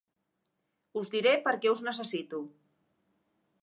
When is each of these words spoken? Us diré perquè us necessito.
Us 1.03 1.13
diré 1.17 1.35
perquè 1.45 1.77
us 1.77 1.87
necessito. 1.91 2.45